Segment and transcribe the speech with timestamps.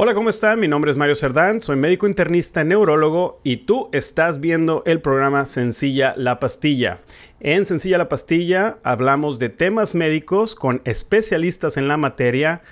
[0.00, 0.60] Hola, ¿cómo están?
[0.60, 5.44] Mi nombre es Mario Cerdán, soy médico internista neurólogo y tú estás viendo el programa
[5.44, 7.00] Sencilla la Pastilla.
[7.40, 12.62] En Sencilla la Pastilla hablamos de temas médicos con especialistas en la materia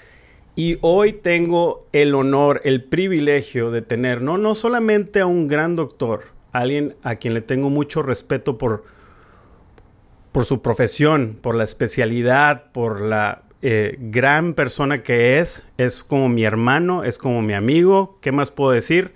[0.55, 5.75] y hoy tengo el honor, el privilegio de tener no, no solamente a un gran
[5.75, 8.85] doctor, alguien a quien le tengo mucho respeto por,
[10.31, 16.29] por su profesión, por la especialidad, por la eh, gran persona que es, es como
[16.29, 19.11] mi hermano, es como mi amigo, ¿qué más puedo decir?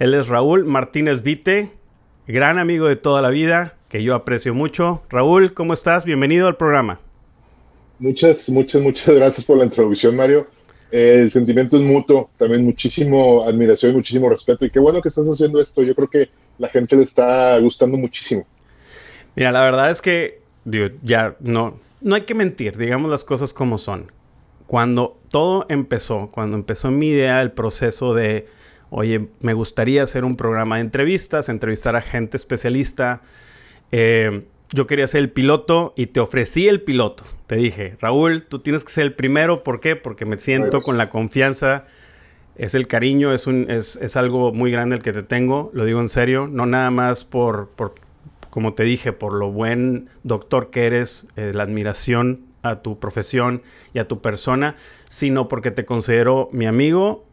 [0.00, 1.70] Él es Raúl Martínez Vite,
[2.26, 5.04] gran amigo de toda la vida, que yo aprecio mucho.
[5.08, 6.04] Raúl, ¿cómo estás?
[6.04, 6.98] Bienvenido al programa.
[8.00, 10.48] Muchas, muchas, muchas gracias por la introducción, Mario.
[10.90, 14.64] el sentimiento es mutuo, también muchísimo admiración y muchísimo respeto.
[14.64, 15.80] Y qué bueno que estás haciendo esto.
[15.84, 18.44] Yo creo que la gente le está gustando muchísimo.
[19.36, 20.40] Mira, la verdad es que
[21.04, 24.12] ya no, no hay que mentir, digamos las cosas como son.
[24.66, 28.46] Cuando todo empezó, cuando empezó mi idea, el proceso de,
[28.90, 33.22] oye, me gustaría hacer un programa de entrevistas, entrevistar a gente especialista,
[33.90, 37.24] eh, yo quería ser el piloto y te ofrecí el piloto.
[37.46, 39.62] Te dije, Raúl, tú tienes que ser el primero.
[39.62, 39.96] ¿Por qué?
[39.96, 41.84] Porque me siento con la confianza,
[42.56, 45.84] es el cariño, es, un, es, es, algo muy grande el que te tengo, lo
[45.84, 47.94] digo en serio, no nada más por, por
[48.52, 53.62] como te dije, por lo buen doctor que eres, eh, la admiración a tu profesión
[53.94, 54.76] y a tu persona,
[55.08, 57.24] sino porque te considero mi amigo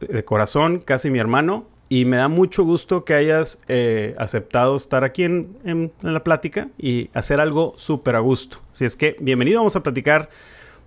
[0.00, 5.02] de corazón, casi mi hermano, y me da mucho gusto que hayas eh, aceptado estar
[5.02, 8.58] aquí en, la plática y hacer algo súper a gusto.
[8.74, 10.28] Así es que, bienvenido, vamos a platicar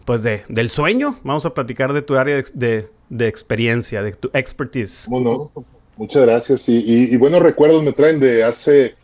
[0.06, 4.30] pues de, del sueño, vamos a platicar de tu área de, de, experiencia, de tu
[4.34, 5.08] expertise.
[5.10, 5.50] Bueno,
[5.98, 6.70] muchas gracias.
[6.70, 8.99] Y, y buenos recuerdos me traen de hace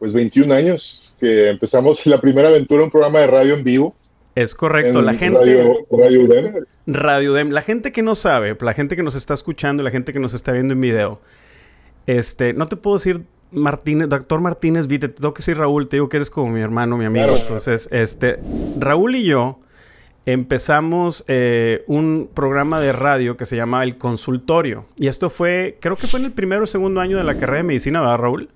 [0.00, 3.94] pues 21 años que empezamos la primera aventura, un programa de radio en vivo.
[4.34, 5.38] Es correcto, la gente...
[5.38, 6.54] Radio, radio Dem.
[6.86, 7.50] Radio Dem.
[7.50, 10.34] La gente que no sabe, la gente que nos está escuchando, la gente que nos
[10.34, 11.20] está viendo en video,
[12.06, 13.22] este, no te puedo decir
[13.52, 16.60] Martínez, doctor Martínez Vite, te tengo que decir Raúl, te digo que eres como mi
[16.60, 17.36] hermano, mi amigo.
[17.36, 18.38] Entonces, este,
[18.78, 19.58] Raúl y yo
[20.26, 24.86] empezamos eh, un programa de radio que se llama El Consultorio.
[24.96, 27.58] Y esto fue, creo que fue en el primero o segundo año de la carrera
[27.58, 28.48] de medicina, ¿verdad, Raúl?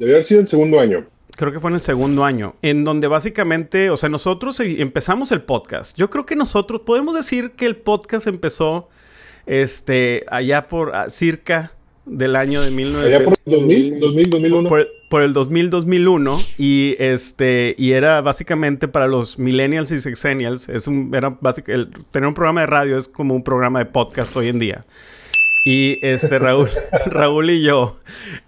[0.00, 1.04] Debe haber sido el segundo año.
[1.36, 5.30] Creo que fue en el segundo año, en donde básicamente, o sea, nosotros e-, empezamos
[5.30, 5.94] el podcast.
[5.98, 8.88] Yo creo que nosotros podemos decir que el podcast empezó
[9.44, 11.74] este allá por ah, circa
[12.06, 13.14] del año de 1900.
[13.14, 14.68] Allá por el 2000, 2000 2001.
[15.10, 20.86] Por, el 2000, 2001 y este y era básicamente para los millennials y sexennials, es
[20.86, 21.36] un era
[22.10, 24.86] tener un programa de radio es como un programa de podcast hoy en día.
[25.64, 26.70] Y este Raúl,
[27.06, 27.98] Raúl y yo,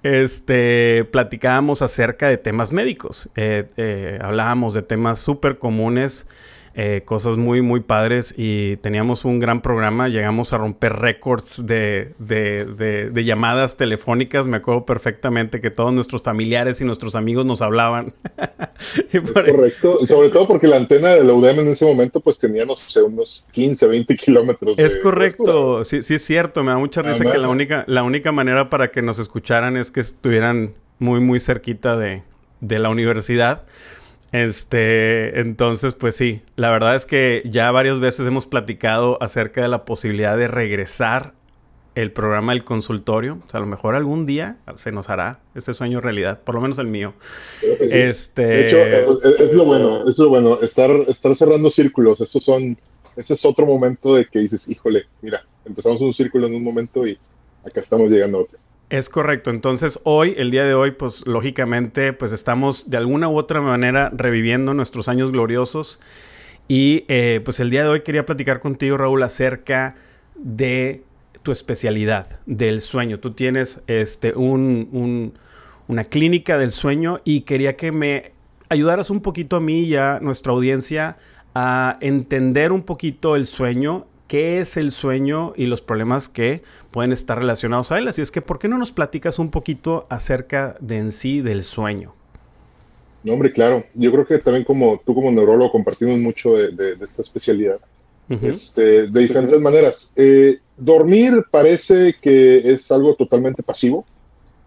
[0.03, 3.29] este, platicábamos acerca de temas médicos.
[3.37, 6.27] Eh, eh, hablábamos de temas súper comunes
[6.75, 10.09] eh, cosas muy, muy padres y teníamos un gran programa.
[10.09, 14.47] Llegamos a romper récords de, de, llamadas telefónicas.
[14.47, 18.15] Me acuerdo perfectamente que todos nuestros familiares y nuestros amigos nos hablaban.
[19.35, 22.75] correcto, sobre todo porque la antena de la UDEM en ese momento pues tenía, no
[22.75, 24.79] sé, unos 15, 20 kilómetros.
[24.79, 26.65] Es correcto, sí, sí es cierto.
[26.65, 29.91] Me da mucha risa que la única, la única manera para que nos escucharan es
[29.91, 32.23] que estuvieran muy, muy cerquita de,
[32.61, 33.65] de la universidad.
[34.33, 39.69] Este, entonces, pues sí, la verdad es que ya varias veces hemos platicado acerca de
[39.69, 41.35] la posibilidad de regresar
[41.95, 43.41] el programa del consultorio.
[43.45, 46.63] O sea, a lo mejor algún día se nos hará este sueño realidad, por lo
[46.63, 47.13] menos el mío.
[47.81, 48.43] Este...
[48.43, 52.21] De hecho, es, lo bueno, es lo bueno, estar, estar cerrando círculos.
[52.23, 52.79] Esos son,
[53.17, 57.07] ese es otro momento de que dices, híjole, mira, empezamos un círculo en un momento
[57.07, 57.19] y
[57.67, 58.59] acá estamos llegando a otro.
[58.93, 59.49] Es correcto.
[59.49, 64.11] Entonces, hoy, el día de hoy, pues lógicamente, pues estamos de alguna u otra manera
[64.15, 65.99] reviviendo nuestros años gloriosos.
[66.69, 69.95] Y eh, pues el día de hoy quería platicar contigo, Raúl, acerca
[70.35, 71.05] de
[71.43, 73.19] tu especialidad, del sueño.
[73.19, 75.33] Tú tienes este, un,
[75.89, 78.33] una clínica del sueño y quería que me
[78.69, 81.17] ayudaras un poquito a mí y a nuestra audiencia
[81.55, 87.13] a entender un poquito el sueño qué es el sueño y los problemas que pueden
[87.13, 88.09] estar relacionados a él.
[88.09, 91.65] Así es que, ¿por qué no nos platicas un poquito acerca de en sí del
[91.65, 92.15] sueño?
[93.25, 93.85] No, hombre, claro.
[93.93, 97.77] Yo creo que también como tú como neurólogo compartimos mucho de, esta especialidad.
[98.31, 100.11] este, de diferentes maneras.
[100.17, 104.03] Eh, dormir parece que es algo totalmente pasivo,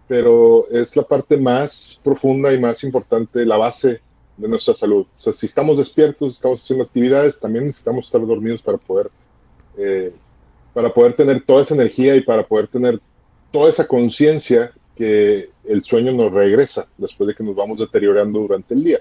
[0.06, 4.00] pero es la parte más profunda y más importante, la base
[4.36, 5.08] de nuestra salud.
[5.12, 9.10] O sea, si estamos despiertos, estamos haciendo actividades, también necesitamos estar dormidos para poder
[9.76, 10.12] eh,
[10.72, 13.00] para poder tener toda esa energía y para poder tener
[13.50, 18.74] toda esa conciencia que el sueño nos regresa después de que nos vamos deteriorando durante
[18.74, 19.00] el día.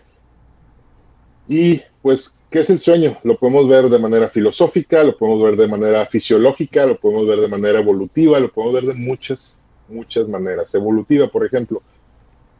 [1.48, 3.18] Y pues, ¿qué es el sueño?
[3.24, 7.39] Lo podemos ver de manera filosófica, lo podemos ver de manera fisiológica, lo podemos ver
[7.39, 9.56] de manera evolutiva, lo podemos ver de muchas,
[9.88, 10.74] muchas maneras.
[10.74, 11.81] Evolutiva, por ejemplo.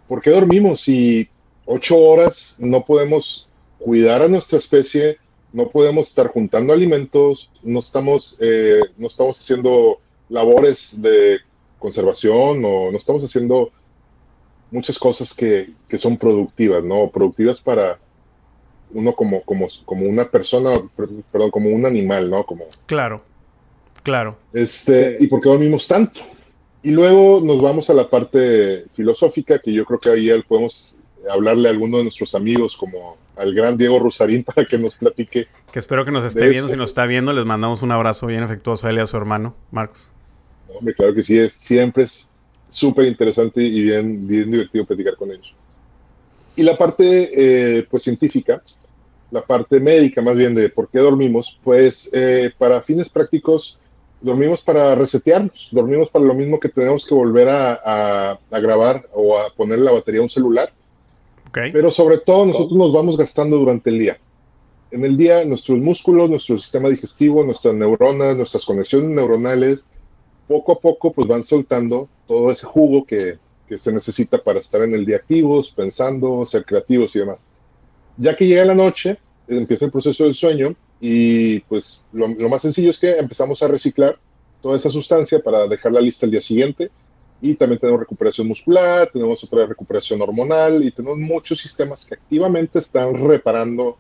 [0.08, 1.28] ¿Por qué dormimos si
[1.66, 3.48] ocho horas no podemos
[3.80, 5.18] cuidar a nuestra especie,
[5.56, 11.40] no podemos estar juntando alimentos, no estamos, eh, no estamos haciendo labores de
[11.80, 13.72] conservación o no estamos haciendo
[14.70, 17.10] muchas cosas que, que son productivas, ¿no?
[17.10, 17.98] Productivas para,
[18.92, 20.82] uno como, como, como una persona,
[21.32, 22.46] perdón, como un animal, ¿no?
[22.46, 23.24] Como, claro,
[24.04, 24.38] claro.
[24.52, 26.20] Este, ¿Y por qué dormimos tanto?
[26.84, 30.95] Y luego nos vamos a la parte filosófica, que yo creo que ahí podemos
[31.30, 35.48] hablarle a alguno de nuestros amigos, como al gran Diego Rosarín, para que nos platique.
[35.72, 36.70] Que espero que nos esté viendo.
[36.70, 39.18] Si nos está viendo, les mandamos un abrazo bien afectuoso a él y a su
[39.18, 40.08] hermano, Marcos.
[40.74, 42.30] Hombre, claro que sí, es, siempre es
[42.68, 45.54] súper interesante y bien, bien divertido platicar con ellos.
[46.56, 48.62] Y la parte eh, pues científica,
[49.32, 53.78] la parte médica más bien de por qué dormimos, pues eh, para fines prácticos
[54.22, 59.54] dormimos para resetearnos, dormimos para lo mismo que tenemos que volver a, grabar o a
[59.54, 60.74] poner la batería a un celular.
[61.72, 64.18] Pero sobre todo nosotros nos vamos gastando durante el día.
[64.92, 69.86] En el día nuestros músculos, nuestro sistema digestivo, nuestras neuronas, nuestras conexiones neuronales,
[70.48, 73.38] poco a poco pues van soltando todo ese jugo que,
[73.68, 77.44] que se necesita para estar en el día activos, pensando, ser creativos y demás.
[78.18, 79.18] Ya que llega la noche,
[79.48, 84.18] empieza el proceso del sueño y pues lo, más sencillo es que empezamos a reciclar
[84.62, 86.90] toda esa sustancia para dejarla lista el día siguiente
[87.42, 92.80] y también tenemos recuperación muscular, tenemos otra recuperación hormonal y tenemos muchos sistemas que activamente
[92.80, 93.98] están reparando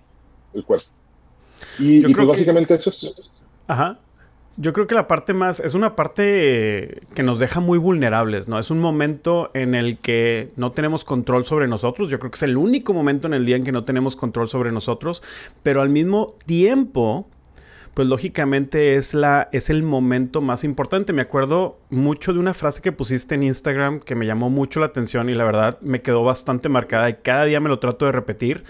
[0.53, 0.87] el cuerpo.
[1.79, 3.11] Y, pues básicamente eso es...
[3.67, 3.99] Ajá.
[4.57, 8.57] Yo creo que la parte más, es una parte que nos deja muy vulnerables, ¿no?
[8.57, 12.09] Es un momento en el que no tenemos control sobre nosotros.
[12.09, 14.47] Yo creo que es el único momento en el día en que no tenemos control
[14.47, 15.21] sobre nosotros,
[15.61, 17.27] pero al mismo tiempo,
[17.95, 21.13] pues lógicamente es, la, es el momento más importante.
[21.13, 24.87] Me acuerdo mucho de una frase que pusiste en Instagram que me llamó mucho la
[24.87, 28.11] atención y la verdad me quedó bastante marcada y cada día me lo trato de
[28.11, 28.65] repetir,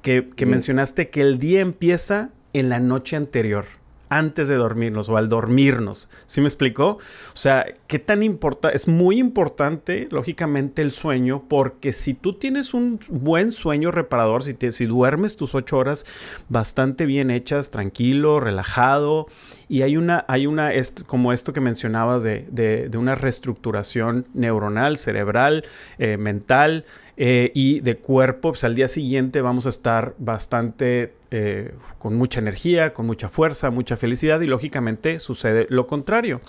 [0.00, 3.77] que, que mencionaste que el día empieza en la noche anterior
[4.08, 6.10] antes de dormirnos o al dormirnos.
[6.26, 6.98] ¿Sí me explicó?
[7.32, 12.74] O sea, qué tan importante, es muy importante, lógicamente, el sueño, porque si tú tienes
[12.74, 16.06] un buen sueño reparador, si, si duermes tus ocho horas
[16.48, 19.26] bastante bien hechas, tranquilo, relajado,
[19.68, 20.72] y hay una, hay una,
[21.06, 25.64] como esto que mencionabas de, de, una reestructuración neuronal, cerebral,
[25.98, 26.84] eh, mental,
[27.20, 32.38] eh, y de cuerpo, pues al día siguiente vamos a estar bastante eh, con mucha
[32.38, 36.40] energía, con mucha fuerza, mucha felicidad y lógicamente sucede lo contrario.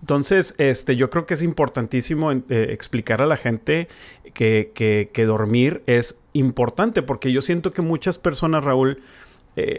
[0.00, 3.88] Entonces, este, yo creo que es importantísimo eh, explicar a la gente
[4.32, 4.70] que,
[5.12, 9.02] que, dormir es importante porque yo siento que muchas personas, Raúl,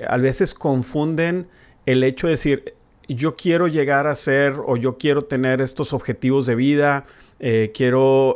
[0.08, 1.48] a veces confunden
[1.86, 2.74] el hecho de decir,
[3.08, 7.06] yo quiero llegar a ser o yo quiero tener estos objetivos de vida,
[7.74, 8.36] quiero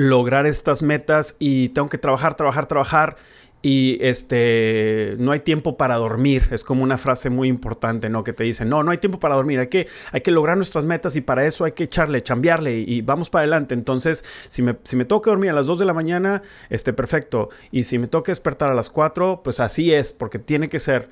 [0.00, 3.16] lograr estas metas y tengo que trabajar, trabajar, trabajar
[3.60, 6.48] y este no hay tiempo para dormir.
[6.52, 8.24] Es como una frase muy importante, ¿no?
[8.24, 10.86] Que te dicen, no, no hay tiempo para dormir, hay que, hay que lograr nuestras
[10.86, 13.74] metas y para eso hay que echarle, chambearle y, vamos para adelante.
[13.74, 17.50] Entonces, si me, si me que dormir a las 2 de la mañana, este, perfecto.
[17.70, 21.10] Y si me toca despertar a las 4, pues así es, porque tiene que ser.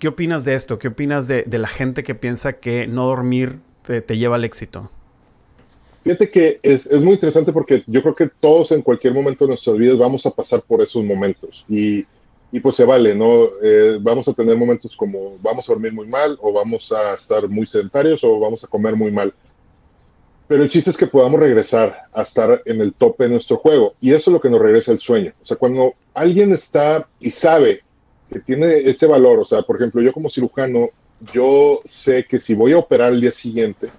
[0.00, 0.80] ¿Qué opinas de esto?
[0.80, 4.90] ¿Qué opinas de, la gente que piensa que no dormir te lleva al éxito?
[6.06, 9.48] Fíjate que es, es, muy interesante porque yo creo que todos en cualquier momento de
[9.48, 12.06] nuestras vidas vamos a pasar por esos momentos y,
[12.52, 13.46] y pues se vale, ¿no?
[13.60, 17.48] Eh, vamos a tener momentos como vamos a dormir muy mal o vamos a estar
[17.48, 19.34] muy sedentarios o vamos a comer muy mal.
[20.46, 23.94] Pero el chiste es que podamos regresar a estar en el tope de nuestro juego
[24.00, 25.32] y eso es lo que nos regresa el sueño.
[25.40, 27.80] O sea, cuando alguien está y sabe
[28.30, 30.90] que tiene ese valor, o sea, por ejemplo, yo como cirujano,
[31.32, 33.90] yo sé que si voy a operar el día siguiente,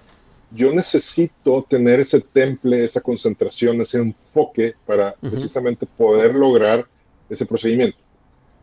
[0.50, 6.86] yo necesito tener ese temple, esa concentración, ese enfoque para precisamente poder lograr
[7.28, 7.98] ese procedimiento.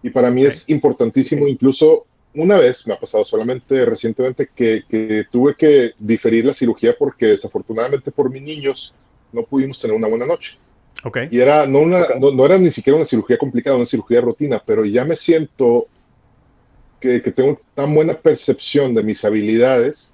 [0.01, 5.55] Y para mí es importantísimo, incluso una vez, me ha pasado solamente recientemente, que, tuve
[5.55, 8.93] que diferir la cirugía porque desafortunadamente por mis niños
[9.31, 10.57] no pudimos tener una buena noche.
[11.03, 11.27] Okay.
[11.31, 14.83] Y era, no, una, no, era ni siquiera una cirugía complicada, una cirugía rutina, pero
[14.85, 15.87] ya me siento
[16.99, 20.11] que, que tengo tan buena percepción de mis habilidades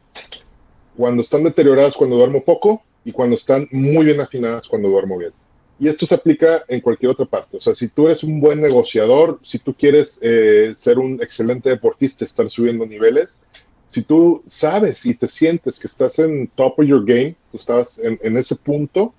[0.95, 5.31] cuando están deterioradas cuando duermo poco y cuando están muy bien afinadas cuando duermo bien.
[5.79, 7.57] Y esto se aplica en cualquier otra parte.
[7.57, 11.69] O sea, si tú eres un buen negociador, si tú quieres eh, ser un excelente
[11.69, 13.39] deportista, estar subiendo niveles,
[13.86, 17.98] si tú sabes y te sientes que estás en top of your game, tú estás
[17.98, 19.13] en, en ese punto,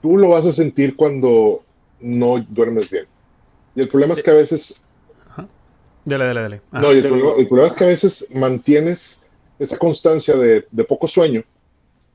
[0.00, 1.62] tú lo vas a sentir cuando
[2.00, 3.06] no duermes bien.
[3.74, 4.78] Y el problema es que a veces...
[6.04, 6.60] Dale, dale, dale.
[6.72, 9.21] No, el problema, es que a veces mantienes
[9.62, 11.44] esa constancia de, poco sueño,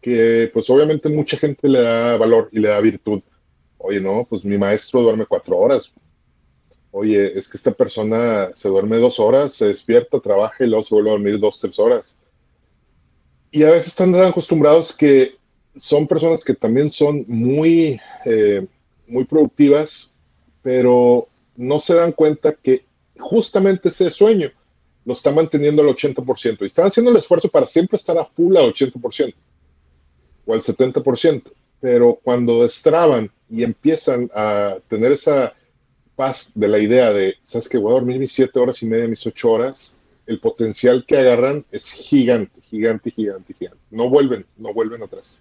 [0.02, 3.22] que pues obviamente mucha gente le da valor y le da virtud.
[3.78, 5.92] Oye, no, pues mi maestro duerme cuatro horas.
[6.92, 10.96] Oye, es que esta persona se duerme dos horas, se despierta, trabaja y luego se
[10.96, 12.16] vuelve a dormir dos, tres horas.
[13.52, 15.36] Y a veces están acostumbrados que
[15.76, 18.66] son personas que también son muy, eh,
[19.08, 20.12] muy productivas,
[20.62, 22.86] pero no se dan cuenta que
[23.20, 24.52] justamente ese sueño
[25.08, 28.58] lo está manteniendo al 80% y están haciendo el esfuerzo para siempre estar a full
[28.58, 29.34] al 80%
[30.46, 31.50] o al 70%,
[31.80, 35.54] pero cuando destraban y empiezan a tener esa
[36.18, 39.08] paz de la idea de, sabes que voy a dormir mis siete horas y media,
[39.08, 39.96] mis ocho horas,
[40.26, 43.80] el potencial que agarran es gigante, gigante, gigante, gigante.
[43.90, 45.40] No vuelven, no vuelven atrás.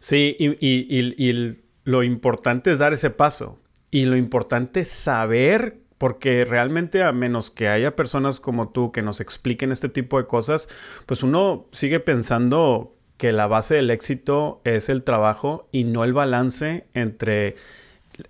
[0.00, 3.60] Sí, y, lo importante es dar ese paso.
[3.92, 9.02] Y lo importante es saber, porque realmente a menos que haya personas como tú que
[9.02, 10.68] nos expliquen este tipo de cosas,
[11.06, 16.12] pues uno sigue pensando que la base del éxito es el trabajo y no el
[16.12, 17.54] balance entre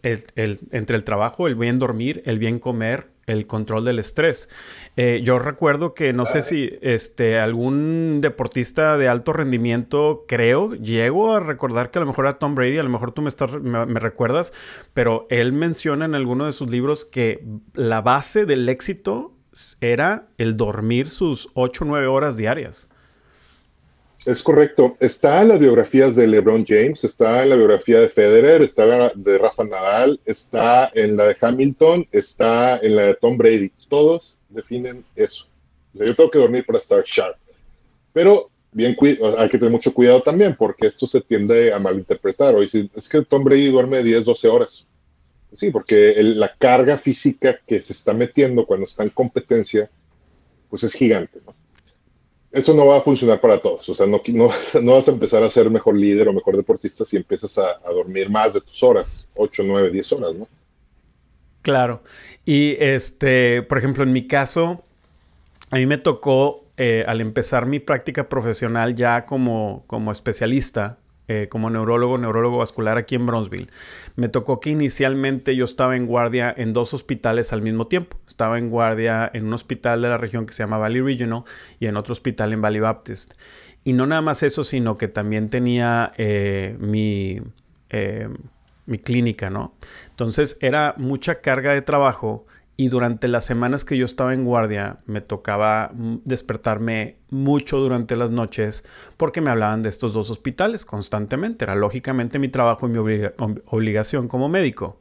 [0.02, 4.48] el, entre el trabajo, el bien dormir, el bien comer, el control del estrés.
[4.96, 11.34] Eh, yo recuerdo que no sé si este, algún deportista de alto rendimiento, creo, llego
[11.34, 13.52] a recordar que a lo mejor era Tom Brady, a lo mejor tú me, estás,
[13.52, 14.52] me, recuerdas,
[14.94, 19.32] pero él menciona en alguno de sus libros que la base del éxito
[19.80, 22.88] era el dormir sus 8 o 9 horas diarias.
[24.24, 24.96] Es correcto.
[25.00, 29.12] Está en las biografías de LeBron James, está en la biografía de Federer, está la
[29.16, 33.72] de Rafa Nadal, está en la de Hamilton, está en la de Tom Brady.
[33.88, 35.46] Todos definen eso.
[35.94, 37.36] yo tengo que dormir para estar sharp.
[38.12, 38.96] Pero bien,
[39.38, 42.54] hay que tener mucho cuidado también porque esto se tiende a malinterpretar.
[42.54, 44.86] O es que Tom Brady duerme 10, 12 horas.
[45.50, 49.90] Sí, porque la carga física que se está metiendo cuando está en competencia,
[50.70, 51.40] pues es gigante.
[51.44, 51.54] ¿no?
[52.52, 53.88] Eso no va a funcionar para todos.
[53.88, 54.20] O sea, no,
[54.82, 58.30] no, vas a empezar a ser mejor líder o mejor deportista si empiezas a, dormir
[58.30, 60.48] más de tus horas, 8, 9, 10 horas, ¿no?
[61.62, 62.02] Claro.
[62.44, 64.82] Y este, por ejemplo, en mi caso,
[65.70, 70.98] a mí me tocó eh, al empezar mi práctica profesional ya como, como especialista,
[71.32, 73.68] eh, como neurólogo, neurólogo vascular aquí en Bronzeville.
[74.16, 78.18] Me tocó que inicialmente yo estaba en guardia en dos hospitales al mismo tiempo.
[78.26, 81.44] Estaba en guardia en un hospital de la región que se llama Valley Regional
[81.80, 83.32] y en otro hospital en Valley Baptist.
[83.82, 87.40] Y no nada más eso, sino que también tenía eh, mi,
[87.88, 88.28] eh,
[88.84, 89.74] mi clínica, ¿no?
[90.10, 92.46] Entonces era mucha carga de trabajo
[92.82, 98.16] y durante las semanas que yo estaba en guardia me tocaba mm, despertarme mucho durante
[98.16, 98.84] las noches
[99.16, 101.64] porque me hablaban de estos dos hospitales constantemente.
[101.64, 102.98] Era lógicamente mi trabajo y mi
[103.66, 104.98] obligación como médico.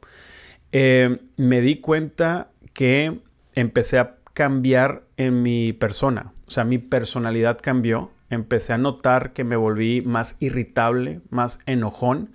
[0.70, 3.18] Eh, me di cuenta que
[3.56, 6.32] empecé a cambiar en mi persona.
[6.46, 8.12] O sea, mi personalidad cambió.
[8.30, 12.30] Empecé a notar que me volví más irritable, más enojón.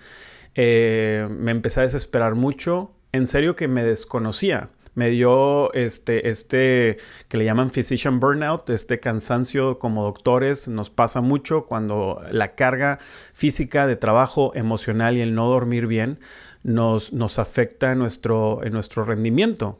[0.55, 2.91] Eh, me empecé a desesperar mucho.
[3.13, 8.99] En serio que me desconocía me dio este, este que le llaman physician burnout, este
[8.99, 12.97] cansancio como doctores, nos pasa mucho cuando la carga
[13.31, 16.17] física de trabajo emocional y el no dormir bien
[16.63, 19.77] nos, nos afecta nuestro, en nuestro rendimiento.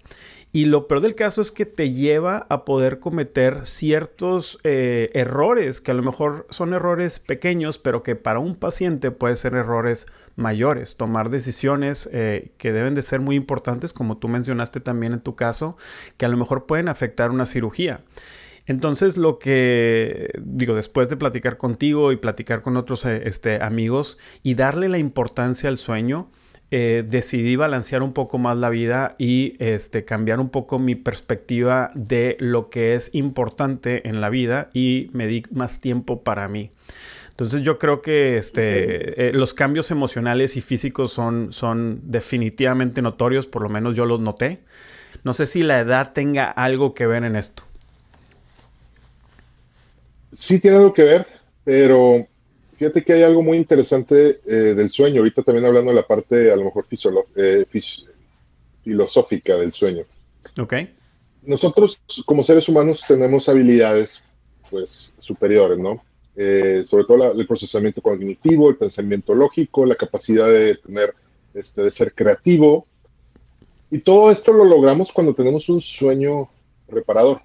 [0.57, 5.81] Y lo peor del caso es que te lleva a poder cometer ciertos eh, errores,
[5.81, 10.07] que a lo mejor son errores pequeños, pero que para un paciente pueden ser errores
[10.35, 10.97] mayores.
[10.97, 15.35] Tomar decisiones eh, que deben de ser muy importantes, como tú mencionaste también en tu
[15.35, 15.77] caso,
[16.17, 18.01] que a lo mejor pueden afectar una cirugía.
[18.65, 24.17] Entonces, lo que digo, después de platicar contigo y platicar con otros eh, este, amigos
[24.41, 26.31] y darle la importancia al sueño,
[26.69, 31.91] eh, decidí balancear un poco más la vida y este, cambiar un poco mi perspectiva
[31.95, 36.71] de lo que es importante en la vida y me di más tiempo para mí.
[37.29, 43.47] Entonces yo creo que este, eh, los cambios emocionales y físicos son, son definitivamente notorios,
[43.47, 44.59] por lo menos yo los noté.
[45.23, 47.63] No sé si la edad tenga algo que ver en esto.
[50.31, 51.27] Sí tiene algo que ver,
[51.63, 52.27] pero
[52.77, 56.51] Fíjate que hay algo muy interesante eh, del sueño, ahorita también hablando de la parte
[56.51, 56.85] a lo mejor
[57.35, 57.65] eh,
[58.83, 60.05] filosófica del sueño.
[60.61, 60.75] Ok.
[61.41, 64.21] Nosotros como seres humanos tenemos habilidades
[64.69, 66.03] pues superiores, ¿no?
[66.35, 71.15] Eh, sobre todo el procesamiento cognitivo, el pensamiento lógico, la capacidad de tener,
[71.55, 72.85] este, de ser creativo.
[73.89, 76.47] Y todo esto lo logramos cuando tenemos un sueño
[76.87, 77.41] reparador.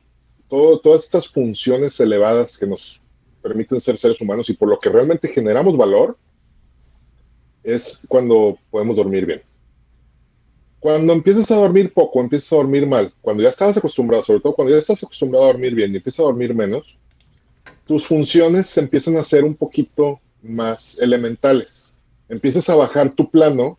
[0.50, 3.00] Todo, todas estas funciones elevadas que nos
[3.42, 6.16] permiten ser seres humanos y por lo que realmente generamos valor
[7.62, 9.42] es cuando podemos dormir bien.
[10.80, 14.54] Cuando empiezas a dormir poco, empiezas a dormir mal, cuando ya estás acostumbrado, sobre todo
[14.54, 16.96] cuando ya estás acostumbrado a dormir bien y empiezas a dormir menos,
[17.86, 21.90] tus funciones se empiezan a ser un poquito más elementales.
[22.28, 23.78] Empiezas a bajar tu plano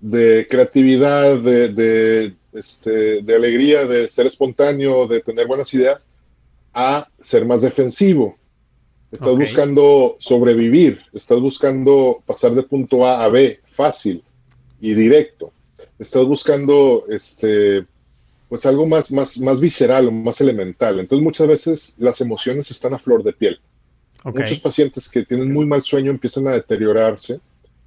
[0.00, 6.06] de creatividad, de, este, de alegría, de ser espontáneo, de tener buenas ideas,
[6.72, 8.36] a ser más defensivo.
[9.10, 14.22] Estás buscando sobrevivir, estás buscando pasar de punto A a B fácil
[14.80, 15.52] y directo.
[15.98, 17.84] Estás buscando este,
[18.48, 21.00] pues algo más, más, más visceral o más elemental.
[21.00, 23.60] Entonces muchas veces las emociones están a flor de piel.
[24.24, 27.40] Muchos pacientes que tienen muy mal sueño empiezan a deteriorarse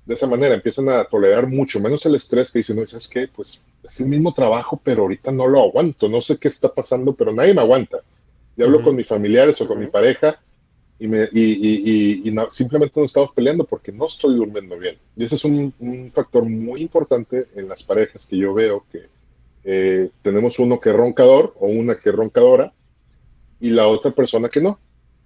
[0.05, 3.29] de esa manera, empiezan a tolerar mucho menos el estrés que dicen, no, ¿sabes qué?
[3.33, 7.13] Pues es el mismo trabajo, pero ahorita no lo aguanto, no sé qué está pasando,
[7.13, 7.99] pero nadie me aguanta.
[8.57, 10.42] Y hablo con mis familiares o con mi pareja
[11.03, 14.97] y, me, y, y, simplemente nos estamos peleando porque no estoy durmiendo bien.
[15.17, 15.73] Y ese es un,
[16.13, 19.09] factor muy importante en las parejas que yo veo que
[19.65, 22.71] eh, tenemos uno que es roncador o una que es roncadora
[23.59, 24.79] y la otra persona que no.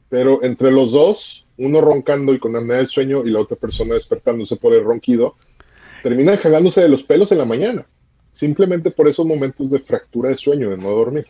[0.10, 3.94] Pero entre los dos, uno roncando y con apnea del sueño y la otra persona
[3.94, 5.36] despertándose por el ronquido,
[6.02, 7.86] termina jalándose de los pelos en la mañana.
[8.32, 11.28] Simplemente por esos momentos de fractura de sueño, de no dormir.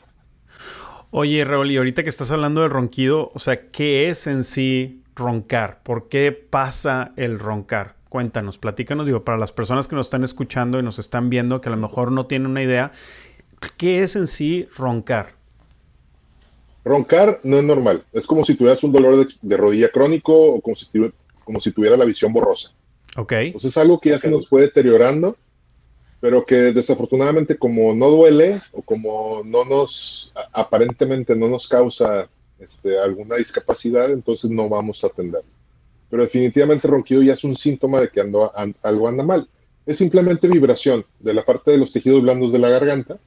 [1.09, 5.03] Oye, Raúl, y ahorita que estás hablando del ronquido, o sea, ¿qué es en sí
[5.15, 5.81] roncar?
[5.83, 7.95] ¿Por qué pasa el roncar?
[8.09, 11.69] Cuéntanos, platícanos, digo, para las personas que nos están escuchando y nos están viendo, que
[11.69, 12.91] a lo mejor no tienen una idea,
[13.77, 15.35] ¿qué es en sí roncar?
[16.83, 20.75] Roncar no es normal, es como si tuvieras un dolor de, rodilla crónico o como
[20.75, 20.87] si,
[21.45, 22.73] como si tuviera la visión borrosa.
[23.15, 23.31] Ok.
[23.31, 25.37] Entonces es algo que ya se nos fue deteriorando
[26.19, 32.27] pero que desafortunadamente como no duele o como no nos, aparentemente no nos causa
[32.59, 35.43] este, alguna discapacidad, entonces no vamos a atender.
[36.09, 39.47] Pero definitivamente ronquido ya es un síntoma de que ando, algo anda mal.
[39.85, 43.19] Es simplemente vibración de la parte de los tejidos blandos de la garganta,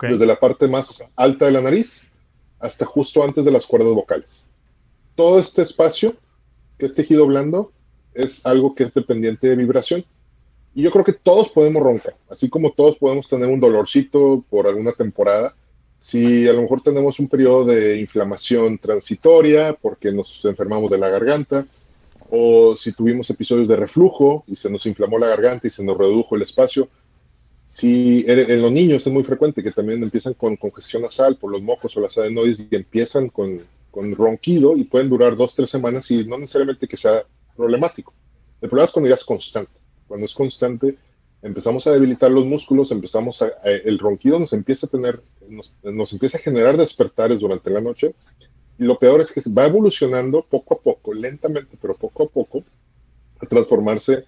[0.00, 2.10] desde la parte más alta de la nariz
[2.58, 4.44] hasta justo antes de las cuerdas vocales.
[5.14, 6.16] Todo este espacio,
[6.78, 7.72] que es tejido blando,
[8.14, 10.04] es algo que es dependiente de vibración
[10.76, 14.66] y yo creo que todos podemos roncar, así como todos podemos tener un dolorcito por
[14.66, 15.56] alguna temporada.
[15.96, 21.08] Si a lo mejor tenemos un periodo de inflamación transitoria porque nos enfermamos de la
[21.08, 21.66] garganta,
[22.28, 25.96] o si tuvimos episodios de reflujo y se nos inflamó la garganta y se nos
[25.96, 26.90] redujo el espacio.
[27.64, 31.62] Si en los niños es muy frecuente que también empiezan con congestión nasal por los
[31.62, 36.10] mocos o las adenoides y empiezan con, con ronquido y pueden durar dos, tres semanas
[36.10, 37.24] y no necesariamente que sea
[37.56, 38.12] problemático.
[38.60, 40.96] El problema es cuando ya es constante cuando es constante,
[41.42, 46.38] empezamos a debilitar los músculos, empezamos a, el ronquido nos empieza a tener, nos, empieza
[46.38, 48.14] a generar despertares durante la noche.
[48.78, 52.64] Y lo peor es que va evolucionando poco a poco, lentamente, pero poco a poco,
[53.40, 54.24] a transformarse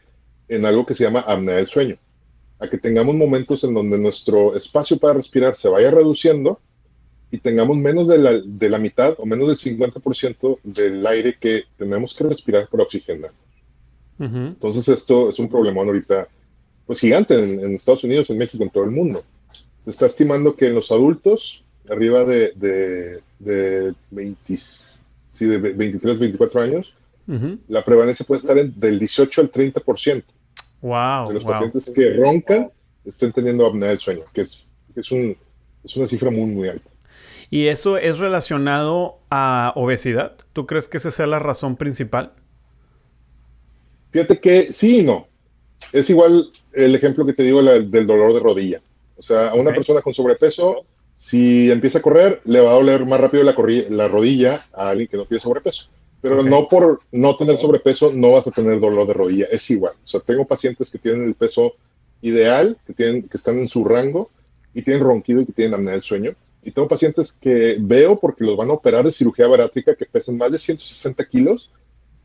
[0.49, 1.99] en algo que se llama apnea del sueño.
[2.61, 6.61] A que tengamos momentos en donde nuestro espacio para respirar se vaya reduciendo
[7.31, 11.65] y tengamos menos de la, de la mitad o menos del 50% del aire que
[11.77, 13.33] tenemos que respirar para oxigenar.
[14.19, 16.29] Entonces esto es un problemón ahorita,
[16.87, 19.25] pues gigante en, Estados Unidos, en México, en todo el mundo.
[19.79, 26.19] Se está estimando que en los adultos, arriba de, de, de, 20, sí, de 23,
[26.19, 26.95] 24 años,
[27.69, 30.25] la prevalencia puede estar en, del 18 al 30%.
[30.81, 31.29] Wow.
[31.29, 32.71] De los pacientes que roncan
[33.05, 35.37] estén teniendo apnea del sueño, que es, es, un,
[35.85, 36.91] es una cifra muy, muy alta.
[37.51, 40.37] ¿Y eso es relacionado a obesidad?
[40.53, 42.33] ¿Tú crees que esa sea la razón principal?
[44.11, 45.29] Fíjate que sí y no.
[45.93, 48.81] Es igual el ejemplo que te digo del dolor de rodilla.
[49.17, 53.05] O sea, a una persona con sobrepeso, si empieza a correr, le va a doler
[53.05, 53.55] más rápido la,
[53.89, 55.87] la rodilla a alguien que no tiene sobrepeso.
[56.21, 59.47] Pero no por no tener sobrepeso no vas a tener dolor de rodilla.
[59.51, 59.95] Es igual.
[60.03, 61.75] O sea, tengo pacientes que tienen el peso
[62.23, 64.29] ideal, que, tienen, que están en su rango
[64.75, 66.35] y tienen ronquido y que tienen apnea del sueño.
[66.65, 70.37] Y tengo pacientes que veo porque los van a operar de cirugía barátrica que pesan
[70.37, 71.71] más de 160 kilos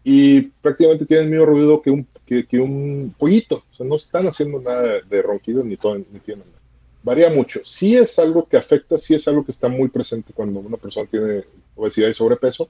[0.03, 3.63] y prácticamente tienen el mismo ruido que un, que, un pollito.
[3.69, 6.59] O sea, no están haciendo nada de ronquido ni, todo, ni tienen nada.
[7.03, 7.59] Varía mucho.
[7.61, 11.07] Sí es algo que afecta, sí es algo que está muy presente cuando una persona
[11.09, 11.43] tiene
[11.75, 12.69] obesidad y sobrepeso,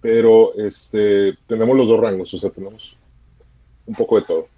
[0.00, 2.96] pero este, tenemos los dos rangos, o sea, tenemos
[3.86, 4.48] un poco de todo.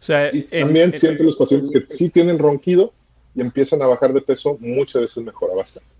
[0.00, 2.92] O sea, y también siempre los pacientes que sí tienen ronquido
[3.34, 5.94] y empiezan a bajar de peso, muchas veces mejora bastante.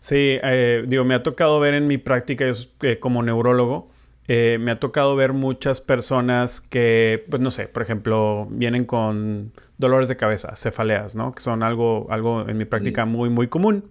[0.00, 3.88] Sí, eh, digo, me ha tocado ver en mi práctica yo, eh, como neurólogo,
[4.26, 9.52] eh, me ha tocado ver muchas personas que, pues no sé, por ejemplo, vienen con
[9.76, 11.32] dolores de cabeza, cefaleas, ¿no?
[11.32, 13.90] Que son algo, algo en mi práctica muy, muy común.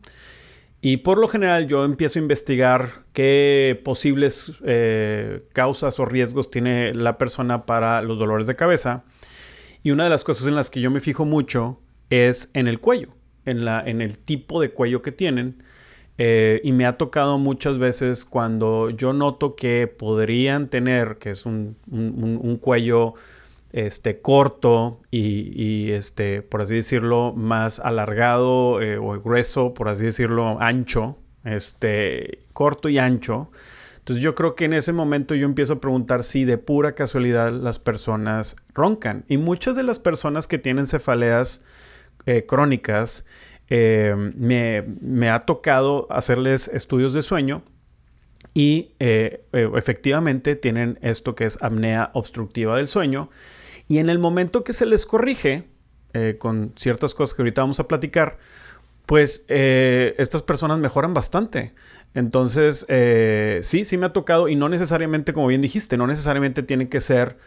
[0.82, 6.93] Y por lo general yo empiezo a investigar qué posibles eh, causas o riesgos tiene
[6.93, 9.06] la persona para los dolores de cabeza.
[9.82, 12.80] Y una de las cosas en las que yo me fijo mucho es en el
[12.80, 13.10] cuello,
[13.46, 15.63] en, la, en el tipo de cuello que tienen.
[16.17, 21.45] Eh, y me ha tocado muchas veces cuando yo noto que podrían tener, que es
[21.45, 21.76] un,
[22.62, 23.15] cuello
[23.71, 30.62] este, corto y, este, por así decirlo, más alargado eh, o grueso, por así decirlo,
[30.62, 33.49] ancho, este, corto y ancho.
[34.04, 37.54] Entonces yo creo que en ese momento yo empiezo a preguntar si de pura casualidad
[37.54, 39.23] las personas roncan.
[39.30, 41.63] Y muchas de las personas que tienen cefaleas
[42.26, 43.26] eh, crónicas,
[43.69, 47.63] eh, me, ha tocado hacerles estudios de sueño
[48.54, 53.30] y eh, efectivamente tienen esto que es apnea obstructiva del sueño.
[53.88, 55.67] Y en el momento que se les corrige,
[56.38, 58.38] con ciertas cosas que ahorita vamos a platicar,
[59.08, 61.73] pues estas personas mejoran bastante.
[62.13, 66.62] Entonces, eh, sí, sí me ha tocado y no necesariamente, como bien dijiste, no necesariamente
[66.62, 67.38] tienen que ser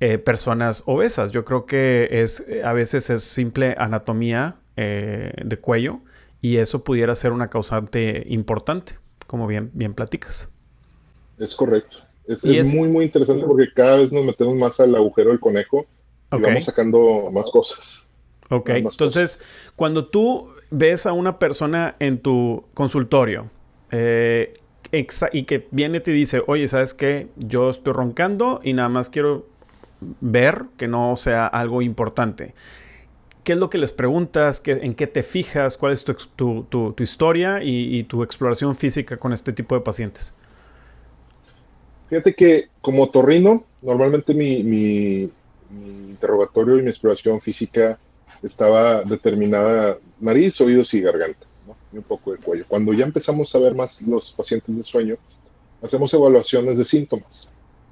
[0.00, 1.30] eh, personas obesas.
[1.30, 6.00] Yo creo que es, eh, a veces es simple anatomía de cuello
[6.40, 8.94] y eso pudiera ser una causante importante,
[9.26, 10.52] como bien, bien platicas.
[11.38, 11.98] Es correcto.
[12.26, 15.86] Es, muy, muy interesante porque cada vez nos metemos más al agujero del conejo
[16.30, 18.04] y vamos sacando más cosas.
[18.50, 19.40] Ok, entonces,
[19.76, 23.50] cuando tú ves a una persona en tu consultorio,
[23.90, 24.52] eh,
[24.90, 27.28] y que viene y te dice, oye, ¿sabes qué?
[27.36, 29.46] Yo estoy roncando y nada más quiero
[30.20, 32.54] ver que no sea algo importante.
[33.48, 34.60] ¿Qué es lo que les preguntas?
[34.66, 35.78] ¿En qué te fijas?
[35.78, 40.34] ¿Cuál es tu, historia y, tu exploración física con este tipo de pacientes?
[42.10, 45.30] Fíjate que como torrino, normalmente mi, mi
[46.10, 47.98] interrogatorio y mi exploración física
[48.42, 51.46] estaba determinada nariz, oídos y garganta
[51.90, 52.66] y un poco de cuello.
[52.68, 55.16] Cuando ya empezamos a ver más los pacientes de sueño,
[55.80, 57.48] hacemos evaluaciones de síntomas.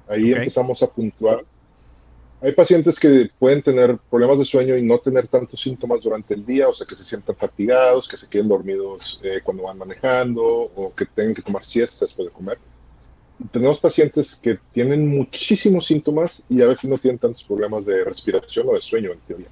[0.07, 1.43] Ahí empezamos a puntuar.
[2.39, 6.45] Hay pacientes que pueden tener problemas de sueño y no tener tantos síntomas durante el
[6.45, 10.43] día, o sea, que se sientan fatigados, que se queden dormidos eh, cuando van manejando
[10.43, 12.59] o que tengan que tomar siestas después de comer.
[13.51, 18.67] tenemos pacientes que tienen muchísimos síntomas y a veces no tienen tantos problemas de respiración
[18.69, 19.49] o de sueño en teoría.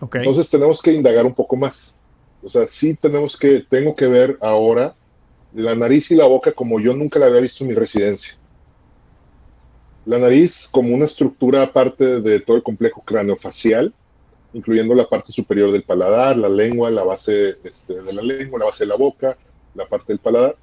[0.00, 1.94] Entonces tenemos que indagar un poco más.
[2.42, 4.94] O sea, sí tenemos que, tengo que ver ahora
[5.52, 8.36] la nariz y la boca como yo nunca la había visto en mi residencia.
[10.06, 13.92] La nariz como una estructura aparte de todo el complejo craneofacial,
[14.52, 18.66] incluyendo la parte superior del paladar, la lengua, la base este, de la lengua, la
[18.66, 19.36] base de la boca,
[19.74, 20.56] la parte del paladar.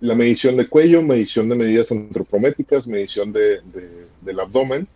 [0.00, 3.60] La medición de cuello, medición de medidas antropométricas, medición de,
[4.20, 4.88] del abdomen,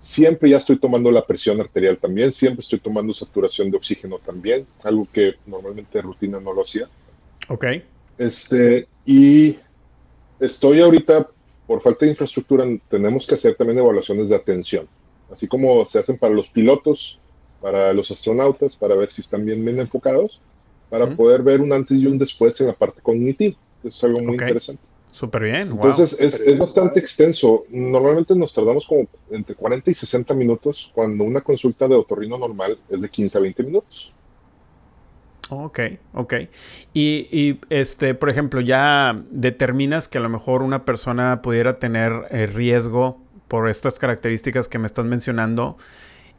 [0.00, 4.66] Siempre ya estoy tomando la presión arterial también, siempre estoy tomando saturación de oxígeno también,
[4.82, 6.88] algo que normalmente de rutina no lo hacía.
[7.48, 7.66] Ok.
[8.16, 9.58] Este, y
[10.40, 11.28] estoy ahorita,
[11.70, 14.88] por falta de infraestructura, tenemos que hacer también evaluaciones de atención,
[15.30, 17.20] así como se hacen para los pilotos,
[17.62, 20.40] para los astronautas, para ver si están bien, bien enfocados,
[20.88, 23.56] para poder ver un antes y un después en la parte cognitiva.
[23.84, 24.82] Eso es algo muy interesante.
[25.12, 25.70] Súper bien.
[25.70, 27.64] Entonces es, bastante extenso.
[27.70, 32.80] Normalmente nos tardamos como entre 40 y 60 minutos cuando una consulta de otorrino normal
[32.88, 34.12] es de 15 a 20 minutos.
[35.50, 35.80] Ok,
[36.14, 36.34] ok.
[36.94, 42.12] Y, y, este, por ejemplo, ya determinas que a lo mejor una persona pudiera tener
[42.30, 45.76] eh, riesgo por estas características que me estás mencionando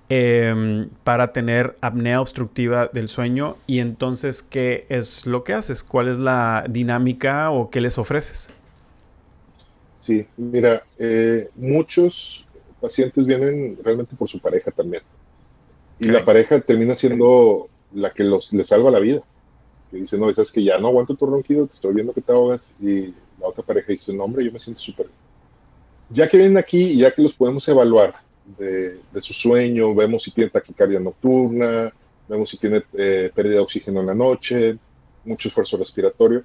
[0.07, 3.57] em, para tener apnea obstructiva del sueño.
[3.67, 5.83] Y entonces, ¿qué es lo que haces?
[5.83, 8.51] ¿Cuál es la dinámica o qué les ofreces?
[9.99, 12.47] Sí, mira, eh, muchos
[12.79, 15.03] pacientes vienen realmente por su pareja también.
[15.99, 19.21] Y la pareja termina siendo la que los, les salva la vida.
[19.89, 22.31] Que dice, no, es que ya no aguanto tu ronquido, te estoy viendo que te
[22.31, 22.71] ahogas.
[22.79, 25.07] Y la otra pareja dice, no, hombre, yo me siento súper
[26.09, 28.15] Ya que vienen aquí, ya que los podemos evaluar
[28.57, 31.93] de, su sueño, vemos si tiene taquicardia nocturna,
[32.27, 34.77] vemos si tiene eh, pérdida de oxígeno en la noche,
[35.25, 36.43] mucho esfuerzo respiratorio.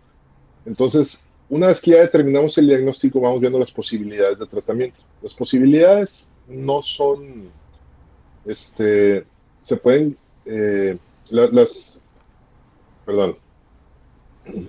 [0.64, 5.00] Entonces, una vez que ya determinamos el diagnóstico, vamos viendo las posibilidades de tratamiento.
[5.22, 7.50] Las posibilidades no son,
[8.44, 9.24] este,
[9.60, 10.98] se pueden, eh,
[11.30, 12.00] las,
[13.04, 13.36] perdón,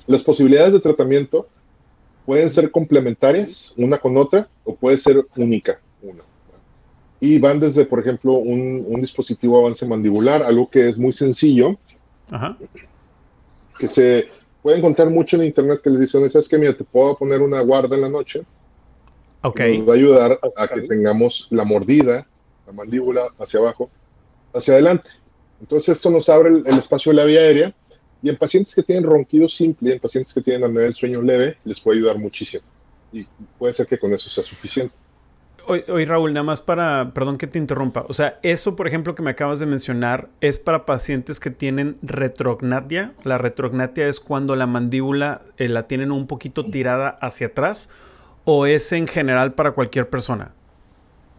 [0.06, 1.48] las posibilidades de tratamiento
[2.26, 6.24] pueden ser complementarias una con otra o puede ser única una.
[7.20, 11.78] Y van desde, por ejemplo, un, un dispositivo avance mandibular, algo que es muy sencillo,
[13.80, 14.28] que se
[14.62, 17.62] pueden encontrar mucho en internet que les dicen, ¿sabes que Mira, te puedo poner una
[17.62, 18.44] guarda en la noche.
[19.42, 19.62] Ok.
[19.62, 22.28] Nos va a ayudar a que tengamos la mordida,
[22.66, 23.90] la mandíbula hacia abajo,
[24.54, 25.10] hacia adelante.
[25.60, 27.74] Entonces esto nos abre el, espacio de la vía aérea
[28.22, 31.58] y en pacientes que tienen ronquido simple, en pacientes que tienen apnea del sueño leve,
[31.66, 32.64] les puede ayudar muchísimo.
[33.12, 33.26] Y
[33.58, 34.94] puede ser que con eso sea suficiente.
[35.68, 38.06] Oye, Raúl, nada más para, perdón que te interrumpa.
[38.08, 41.98] O sea, eso, por ejemplo, que me acabas de mencionar, es para pacientes que tienen
[42.02, 43.12] retrognatia.
[43.26, 47.90] La retrognatia es cuando la mandíbula eh, la tienen un poquito tirada hacia atrás,
[48.46, 50.54] o es en general para cualquier persona.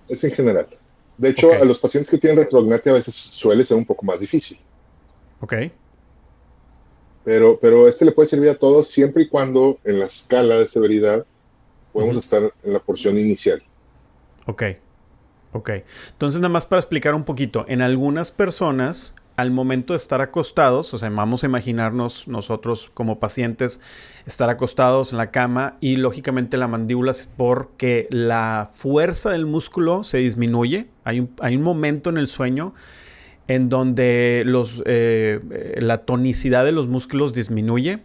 [0.08, 0.68] Es en general.
[1.18, 4.20] De hecho, a los pacientes que tienen retrognatia a veces suele ser un poco más
[4.20, 4.58] difícil.
[5.40, 5.54] Ok.
[7.24, 10.66] Pero, pero este le puede servir a todos siempre y cuando en la escala de
[10.66, 11.26] severidad
[11.92, 13.62] podemos estar en la porción inicial.
[14.46, 14.62] Ok,
[15.52, 15.70] ok.
[16.12, 20.92] Entonces nada más para explicar un poquito, en algunas personas al momento de estar acostados,
[20.92, 23.80] o sea, vamos a imaginarnos nosotros como pacientes
[24.26, 30.02] estar acostados en la cama y lógicamente la mandíbula es porque la fuerza del músculo
[30.02, 30.88] se disminuye.
[31.04, 32.74] Hay un, hay un momento en el sueño
[33.46, 35.38] en donde los, eh,
[35.78, 38.00] la tonicidad de los músculos disminuye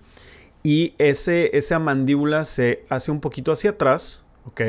[0.62, 4.62] y ese, esa mandíbula se hace un poquito hacia atrás, ¿ok?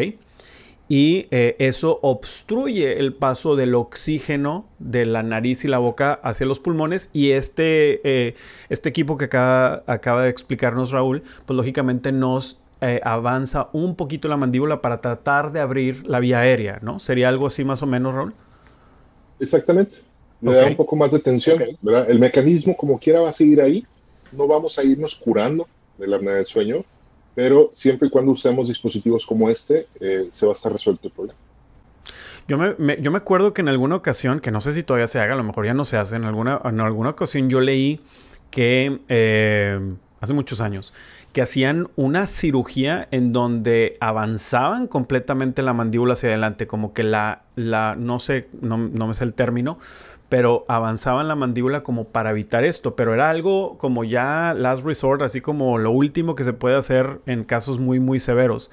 [0.88, 6.47] Y eh, eso obstruye el paso del oxígeno de la nariz y la boca hacia
[6.47, 8.35] los pulmones y este, eh,
[8.68, 14.29] este equipo que acaba, acaba, de explicarnos Raúl, pues lógicamente nos eh, avanza un poquito
[14.29, 16.99] la mandíbula para tratar de abrir la vía aérea, ¿no?
[16.99, 18.35] ¿Sería algo así más o menos, Raúl?
[19.40, 19.97] Exactamente.
[20.42, 22.11] Le da un poco más de tensión, ¿verdad?
[22.11, 23.87] El mecanismo como quiera va a seguir ahí,
[24.33, 25.66] no vamos a irnos curando
[25.97, 26.85] de la apnea del sueño,
[27.35, 31.12] pero siempre y cuando usemos dispositivos como este, eh, se va a estar resuelto el
[31.12, 31.38] problema.
[32.47, 35.18] Yo me, yo me acuerdo que en alguna ocasión, que no sé si todavía se
[35.18, 38.01] haga, a lo mejor ya no se hace, en alguna, en alguna ocasión yo leí
[38.51, 39.81] que eh,
[40.20, 40.92] hace muchos años,
[41.33, 47.42] que hacían una cirugía en donde avanzaban completamente la mandíbula hacia adelante, como que la,
[47.57, 49.79] la no sé, no, no me sé el término,
[50.35, 55.23] pero avanzaban la mandíbula como para evitar esto, pero era algo como ya last resort,
[55.23, 58.73] así como lo último que se puede hacer en casos muy, muy severos.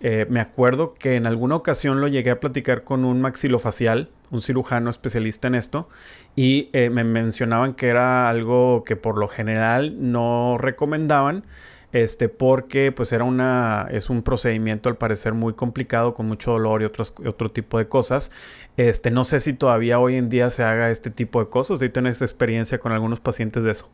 [0.00, 4.42] Eh, me acuerdo que en alguna ocasión lo llegué a platicar con un maxilofacial, un
[4.42, 5.88] cirujano especialista en esto,
[6.36, 11.44] y eh, me mencionaban que era algo que por lo general no recomendaban,
[11.92, 16.82] este, porque pues era una, es un procedimiento al parecer muy complicado, con mucho dolor
[16.82, 18.30] y otros, otro tipo de cosas.
[18.76, 21.88] Este, no sé si todavía hoy en día se haga este tipo de cosas, ¿y
[21.88, 23.88] tienes experiencia con algunos pacientes de eso?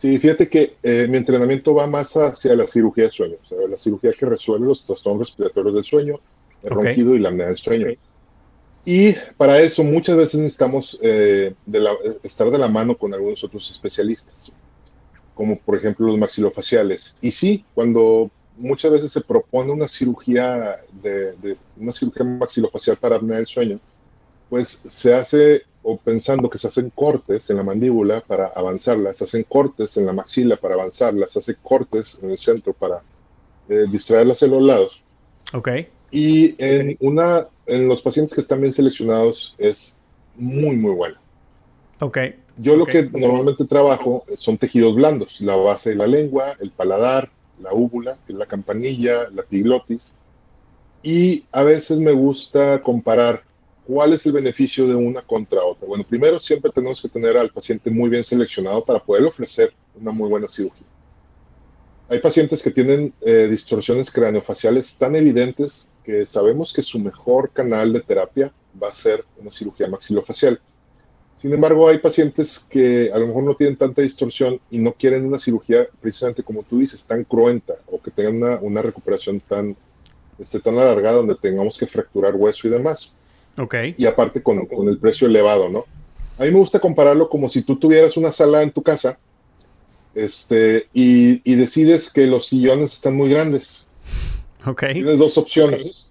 [0.00, 3.58] Sí, fíjate que eh, mi entrenamiento va más hacia la cirugía de sueño, o sea,
[3.68, 6.20] la cirugía que resuelve los trastornos respiratorios del sueño,
[6.62, 7.88] el ronquido y la apnea del sueño.
[8.84, 11.54] Y para eso muchas veces necesitamos eh,
[12.22, 14.52] estar de la mano con algunos otros especialistas
[15.36, 17.14] como por ejemplo los maxilofaciales.
[17.20, 23.36] Y sí, cuando muchas veces se propone una cirugía de, una cirugía maxilofacial para apnea
[23.36, 23.78] del sueño,
[24.48, 29.24] pues se hace o pensando que se hacen cortes en la mandíbula para avanzarla, se
[29.24, 33.02] hacen cortes en la maxila para avanzarla, se hacen cortes en el centro para
[33.68, 35.02] eh, distraerlas hacia los lados.
[35.52, 35.68] Ok.
[36.10, 39.96] Y en, una, en los pacientes que están bien seleccionados es
[40.34, 41.18] muy, muy bueno.
[42.00, 42.18] Ok.
[42.58, 47.30] Yo lo que normalmente trabajo son tejidos blandos, la base de la lengua, el paladar,
[47.60, 50.12] la úvula, la campanilla, la epiglotis.
[51.02, 53.44] Y a veces me gusta comparar
[53.86, 55.86] cuál es el beneficio de una contra otra.
[55.86, 60.10] Bueno, primero siempre tenemos que tener al paciente muy bien seleccionado para poder ofrecer una
[60.10, 60.86] muy buena cirugía.
[62.08, 67.92] Hay pacientes que tienen eh, distorsiones craneofaciales tan evidentes que sabemos que su mejor canal
[67.92, 70.60] de terapia va a ser una cirugía maxilofacial.
[71.36, 75.26] Sin embargo, hay pacientes que a lo mejor no tienen tanta distorsión y no quieren
[75.26, 79.76] una cirugía precisamente como tú dices, tan cruenta o que tengan una, una recuperación tan,
[80.38, 83.12] este, tan alargada donde tengamos que fracturar hueso y demás.
[83.58, 83.74] Ok.
[83.98, 85.84] Y aparte con, con, el precio elevado, ¿no?
[86.38, 89.18] A mí me gusta compararlo como si tú tuvieras una sala en tu casa
[90.14, 93.86] este, y, y decides que los sillones están muy grandes.
[94.64, 94.84] Ok.
[94.92, 96.08] Tienes dos opciones.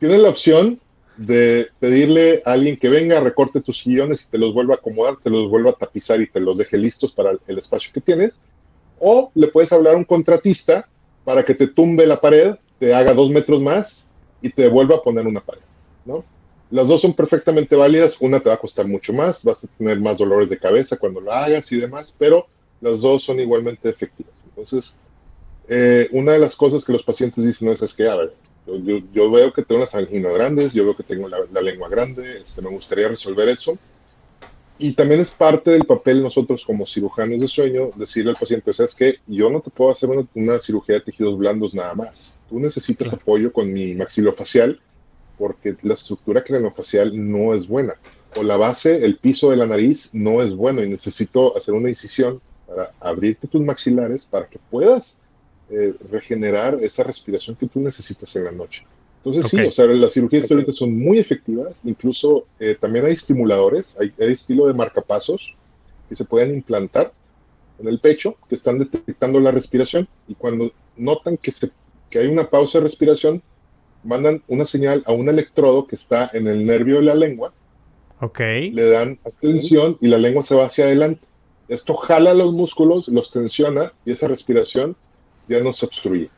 [0.00, 0.80] Tienes la opción
[1.20, 5.16] de pedirle a alguien que venga, recorte tus sillones y te los vuelva a acomodar,
[5.16, 8.38] te los vuelva a tapizar y te los deje listos para el espacio que tienes.
[8.98, 10.88] O le puedes hablar a un contratista
[11.22, 14.06] para que te tumbe la pared, te haga dos metros más
[14.40, 15.60] y te vuelva a poner una pared,
[16.06, 16.24] ¿no?
[16.70, 20.00] Las dos son perfectamente válidas, una te va a costar mucho más, vas a tener
[20.00, 22.46] más dolores de cabeza cuando lo hagas y demás, pero
[22.80, 24.42] las dos son igualmente efectivas.
[24.48, 24.94] Entonces,
[25.68, 28.32] eh, una de las cosas que los pacientes dicen no es, que, a ver,
[28.78, 32.62] yo, veo que tengo las anginas grandes, yo veo que tengo la, lengua grande, este,
[32.62, 33.78] me gustaría resolver eso.
[34.78, 38.94] Y también es parte del papel nosotros como cirujanos de sueño decirle al paciente, sabes
[38.94, 42.34] que yo no te puedo hacer una, cirugía de tejidos blandos nada más.
[42.48, 44.80] Tú necesitas apoyo con mi maxilofacial
[45.36, 47.94] porque la estructura craniofacial no es buena.
[48.36, 51.90] O la base, el piso de la nariz no es bueno y necesito hacer una
[51.90, 55.19] incisión para abrirte tus maxilares para que puedas
[55.70, 58.84] eh, regenerar esa respiración que tú necesitas en la noche.
[59.18, 63.94] Entonces sí, o sea, las cirugías ahorita son muy efectivas, incluso eh, también hay estimuladores,
[64.00, 65.54] hay, estilo de marcapasos
[66.08, 67.12] que se pueden implantar
[67.78, 71.70] en el pecho, que están detectando la respiración y cuando notan que, se,
[72.10, 73.42] que hay una pausa de respiración,
[74.02, 77.52] mandan una señal a un electrodo que está en el nervio de la lengua,
[78.20, 78.70] okay.
[78.70, 81.26] le dan atención y la lengua se va hacia adelante.
[81.68, 84.96] Esto jala los músculos, los tensiona y esa respiración
[85.50, 86.30] ya no se obstruye.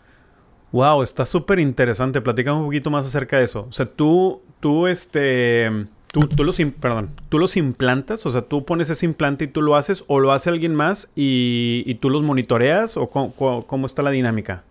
[0.73, 2.21] Wow, está súper interesante.
[2.23, 3.67] Platícame un poquito más acerca de eso.
[3.69, 5.71] O sea, tú, tú, este,
[6.11, 9.61] tú, tú los, perdón, tú los implantas, o sea, tú pones ese implante y tú
[9.61, 14.11] lo haces, o lo hace alguien más y, tú los monitoreas, o cómo, está la
[14.11, 14.65] dinámica.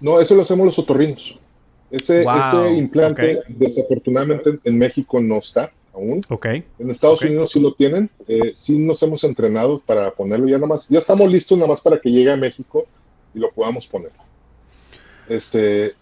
[0.00, 1.38] No, eso lo hacemos los otorrinos.
[1.88, 6.20] Ese, ese implante, desafortunadamente, en México no está aún.
[6.28, 6.46] Ok.
[6.46, 8.10] En Estados Unidos sí lo tienen.
[8.26, 10.48] Eh, sí nos hemos entrenado para ponerlo.
[10.48, 12.86] Ya nada más, ya estamos listos nada más para que llegue a México
[13.36, 14.10] y lo podamos poner.
[15.28, 15.94] Este,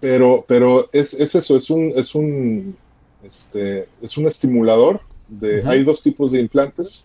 [0.00, 2.76] pero, pero es, es eso, es un, es un,
[3.22, 7.04] este, es un estimulador de, hay dos tipos de implantes,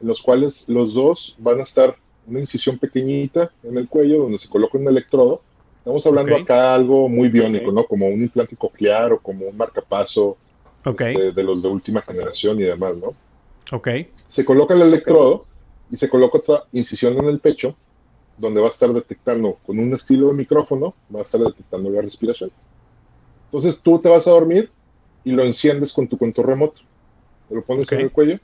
[0.00, 4.38] en los cuales los dos van a estar una incisión pequeñita en el cuello donde
[4.38, 5.42] se coloca un electrodo.
[5.78, 7.84] Estamos hablando acá algo muy biónico, ¿no?
[7.84, 10.36] Como un implante coclear o como un marcapaso
[10.84, 13.14] este, de los de última generación y demás, ¿no?
[13.72, 13.88] Ok.
[14.26, 15.46] Se coloca el electrodo
[15.90, 17.74] y se coloca otra incisión en el pecho
[18.40, 22.00] donde va a estar detectando con un estilo de micrófono, va a estar detectando la
[22.00, 22.50] respiración.
[23.46, 24.70] Entonces tú te vas a dormir
[25.24, 26.80] y lo enciendes con tu control remoto.
[27.48, 28.38] Te lo pones en el cuello,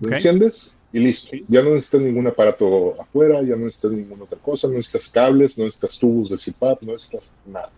[0.00, 1.36] lo enciendes y listo.
[1.48, 5.58] Ya no necesitas ningún aparato afuera, ya no necesitas ninguna otra cosa, no necesitas cables,
[5.58, 7.70] no necesitas tubos de CPAP, no necesitas nada.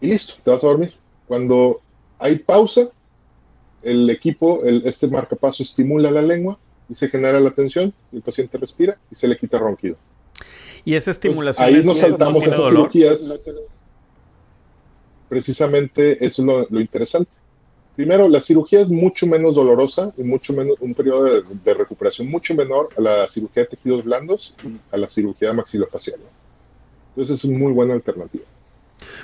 [0.00, 0.94] Y listo, te vas a dormir.
[1.26, 1.80] Cuando
[2.18, 2.90] hay pausa,
[3.82, 6.58] el equipo, el, este marcapaso estimula la lengua
[6.92, 9.96] y se genera la tensión, el paciente respira y se le quita el ronquido.
[10.84, 13.40] Y esa estimulación ahí nos saltamos esas cirugías.
[15.26, 17.32] Precisamente eso es lo, interesante.
[17.96, 21.24] Primero, la cirugía es mucho menos dolorosa y mucho menos un periodo
[21.64, 26.20] de, recuperación mucho menor a la cirugía de tejidos blandos y a la cirugía maxilofacial.
[27.10, 28.44] Entonces es una muy buena alternativa.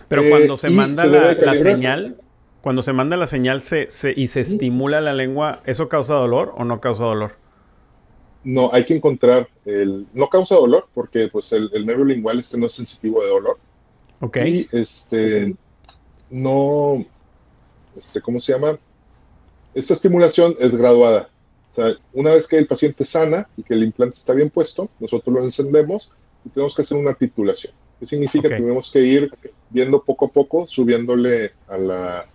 [0.08, 2.16] Pero cuando se manda la, señal,
[2.62, 6.64] cuando se manda la señal se, y se estimula la lengua, ¿eso causa dolor o
[6.64, 7.47] no causa dolor?
[8.44, 12.66] No, hay que encontrar el, no causa dolor porque pues el, nervio lingual este no
[12.66, 13.58] es sensitivo de dolor.
[14.20, 14.36] Ok.
[14.44, 15.54] Y este,
[16.30, 17.04] no,
[17.96, 18.78] este, ¿cómo se llama?
[19.74, 21.30] Esta estimulación es graduada.
[21.68, 24.88] O sea, una vez que el paciente sana y que el implante está bien puesto,
[24.98, 26.10] nosotros lo encendemos
[26.44, 27.72] y tenemos que hacer una titulación.
[27.98, 28.48] ¿Qué significa?
[28.48, 29.30] que Tenemos que ir
[29.70, 32.26] viendo poco a poco, subiéndole a la,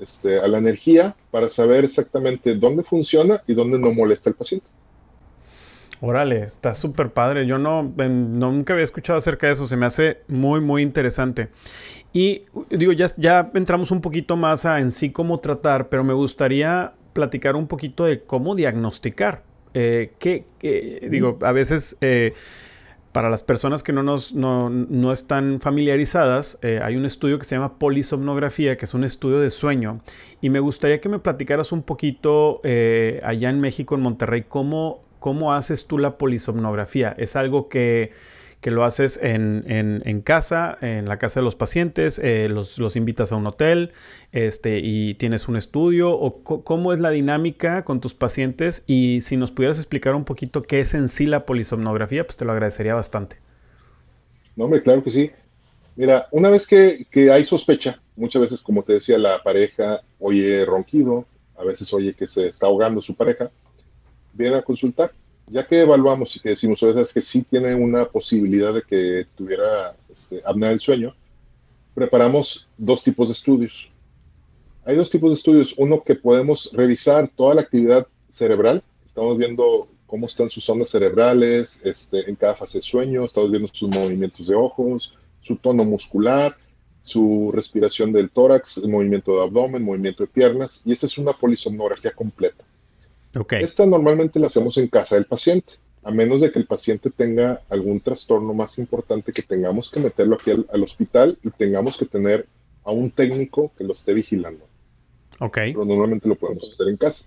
[0.00, 4.68] este, a la energía para saber exactamente dónde funciona y dónde no molesta al paciente.
[6.00, 7.46] Órale, está súper padre.
[7.46, 9.66] Yo no, nunca había escuchado acerca de eso.
[9.66, 11.48] Se me hace muy, muy interesante.
[12.12, 16.14] Y digo, ya, ya entramos un poquito más a en sí cómo tratar, pero me
[16.14, 19.42] gustaría platicar un poquito de cómo diagnosticar.
[19.74, 22.32] Eh, que, digo, a veces eh,
[23.12, 27.44] para las personas que no, nos, no, no están familiarizadas, eh, hay un estudio que
[27.44, 30.00] se llama polisomnografía, que es un estudio de sueño.
[30.40, 35.52] Y me gustaría que me platicaras un poquito allá en México, en Monterrey, cómo ¿Cómo
[35.52, 37.14] haces tú la polisomnografía?
[37.18, 38.12] ¿Es algo que,
[38.62, 43.46] lo haces en, casa, en la casa de los pacientes, eh, los, invitas a un
[43.46, 43.92] hotel
[44.32, 46.12] este, y tienes un estudio?
[46.12, 48.84] ¿O cómo es la dinámica con tus pacientes?
[48.86, 52.44] Y si nos pudieras explicar un poquito qué es en sí la polisomnografía, pues te
[52.44, 53.36] lo agradecería bastante.
[54.56, 55.30] No, hombre, claro que sí.
[55.96, 60.64] Mira, una vez que, que hay sospecha, muchas veces, como te decía, la pareja oye
[60.64, 61.26] ronquido,
[61.56, 63.50] a veces oye que se está ahogando su pareja,
[64.38, 65.12] viene a consultar.
[65.50, 69.26] Ya que evaluamos y que decimos a veces que sí tiene una posibilidad de que
[69.36, 71.14] tuviera este, apnea del sueño,
[71.94, 73.90] preparamos dos tipos de estudios.
[74.84, 75.74] Hay dos tipos de estudios.
[75.76, 78.82] Uno que podemos revisar toda la actividad cerebral.
[79.04, 83.24] Estamos viendo cómo están sus ondas cerebrales este, en cada fase de sueño.
[83.24, 86.56] Estamos viendo sus movimientos de ojos, su tono muscular,
[87.00, 90.82] su respiración del tórax, el movimiento de abdomen, movimiento de piernas.
[90.84, 92.64] Y esa es una polisomnografía completa.
[93.50, 95.72] Esta normalmente la hacemos en casa del paciente,
[96.02, 100.36] a menos de que el paciente tenga algún trastorno más importante que tengamos que meterlo
[100.36, 102.46] aquí al, hospital y tengamos que tener
[102.84, 104.66] a un técnico que lo esté vigilando.
[105.72, 107.24] Pero normalmente lo podemos hacer en casa.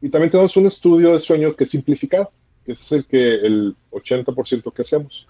[0.00, 2.30] Y también tenemos un estudio de sueño que es simplificado,
[2.64, 5.26] que es el que el 80% que hacemos.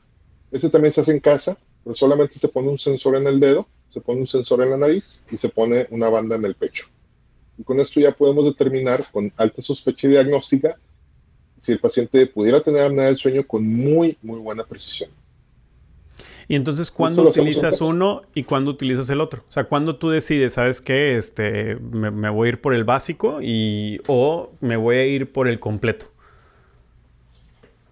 [0.50, 3.66] Ese también se hace en casa, pero solamente se pone un sensor en el dedo,
[3.88, 6.86] se pone un sensor en la nariz y se pone una banda en el pecho.
[7.58, 10.76] Y con esto ya podemos determinar con alta sospecha y diagnóstica
[11.56, 15.10] si el paciente pudiera tener apnea del sueño con muy, muy buena precisión.
[16.48, 19.44] Y entonces, ¿cuándo utilizas uno y cuándo utilizas el otro?
[19.48, 23.40] O sea, ¿cuándo tú decides, sabes qué, este, me, voy a ir por el básico
[23.40, 26.06] y, o me voy a ir por el completo?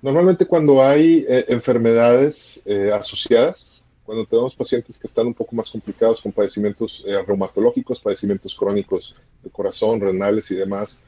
[0.02, 3.79] Normalmente cuando hay eh, enfermedades eh, asociadas,
[4.10, 9.14] cuando tenemos pacientes que están un poco más complicados con padecimientos eh, reumatológicos, padecimientos crónicos
[9.40, 11.00] de corazón, renales y demás,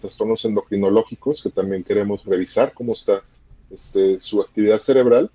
[0.00, 3.22] trastornos endocrinológicos que también queremos revisar cómo está
[3.70, 5.30] este, su actividad cerebral,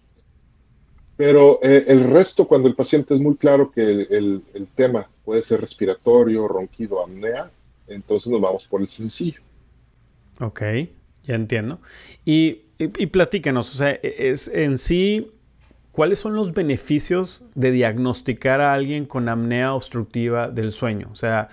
[1.15, 4.43] pero eh, el resto, cuando el paciente es muy claro que el,
[4.75, 7.49] tema puede ser respiratorio, ronquido, apnea,
[7.87, 9.39] entonces nos vamos por el sencillo.
[10.41, 10.61] Ok,
[11.23, 11.79] ya entiendo.
[12.25, 15.31] Y, y, platícanos, o sea, es en sí,
[15.97, 21.09] ¿cuáles son los beneficios de diagnosticar a alguien con apnea obstructiva del sueño?
[21.11, 21.49] O sea,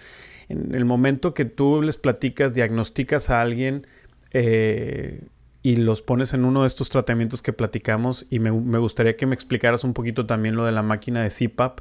[0.50, 3.86] en el momento que tú les platicas, diagnosticas a alguien,
[4.32, 5.22] eh,
[5.62, 9.34] y los pones en uno de estos tratamientos que platicamos y me, gustaría que me
[9.34, 11.80] explicaras un poquito también lo de la máquina de CPAP.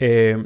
[0.00, 0.44] Eh,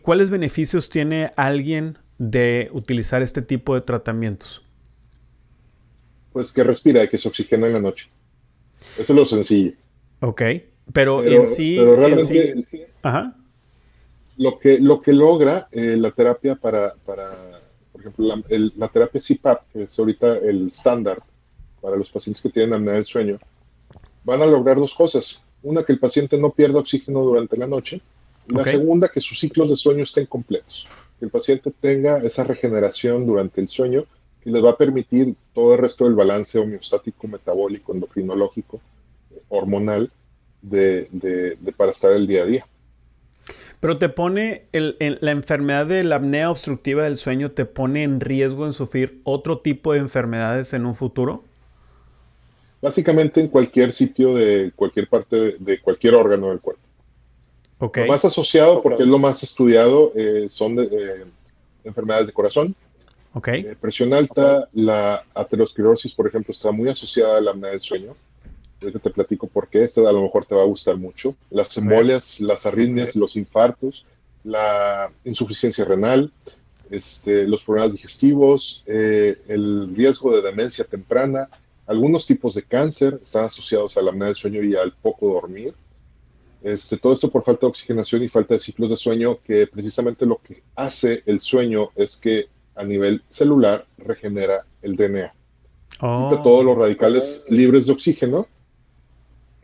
[0.00, 4.62] ¿Cuáles beneficios tiene alguien de utilizar este tipo de tratamientos?
[6.32, 8.08] Pues que respira y que se oxigena en la noche.
[8.96, 9.74] Eso es lo sencillo.
[10.20, 10.42] Ok,
[10.92, 11.76] pero, en sí...
[11.78, 13.36] Pero realmente, ajá.
[14.36, 17.60] Lo, que, lo que logra eh, la terapia para, para,
[17.92, 18.42] por ejemplo, la,
[18.76, 21.22] la terapia CPAP, que es ahorita el estándar,
[21.80, 23.38] para los pacientes que tienen apnea del sueño,
[24.24, 25.40] van a lograr dos cosas.
[25.62, 28.00] Una, que el paciente no pierda oxígeno durante la noche.
[28.48, 30.86] la segunda, que sus ciclos de sueño estén completos.
[31.18, 34.04] Que el paciente tenga esa regeneración durante el sueño
[34.42, 38.80] que les va a permitir todo el resto del balance homeostático, metabólico, endocrinológico,
[39.48, 40.10] hormonal
[40.62, 42.66] de, para estar el día a día.
[43.80, 48.66] Pero te pone la enfermedad de la apnea obstructiva del sueño, te pone en riesgo
[48.66, 51.44] en sufrir otro tipo de enfermedades en un futuro?
[52.82, 56.82] Básicamente en cualquier sitio de cualquier parte de, cualquier órgano del cuerpo.
[57.80, 61.24] Lo más asociado, porque es lo más estudiado, eh, son de, eh,
[61.84, 62.74] enfermedades de corazón,
[63.32, 63.60] okay.
[63.60, 68.16] Eh, presión alta, la aterosclerosis, por ejemplo, está muy asociada a la apnea del sueño.
[68.80, 71.34] Ahorita te platico por qué, esta a lo mejor te va a gustar mucho.
[71.50, 74.04] Las embolias, las arritmias, los infartos,
[74.44, 76.32] la insuficiencia renal,
[76.90, 81.48] este, los problemas digestivos, el riesgo de demencia temprana,
[81.86, 85.74] algunos tipos de cáncer están asociados a la apnea del sueño y al poco dormir.
[86.62, 90.26] Este, todo esto por falta de oxigenación y falta de ciclos de sueño, que precisamente
[90.26, 95.32] lo que hace el sueño es que a nivel celular regenera el DNA.
[96.00, 96.38] Oh.
[96.44, 98.46] todos los radicales libres de oxígeno,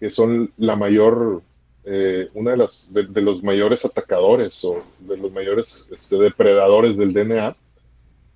[0.05, 1.43] que son la mayor,
[1.87, 7.15] eh, una de, las, de, los mayores atacadores o de los mayores este, depredadores del
[7.15, 7.57] DNA,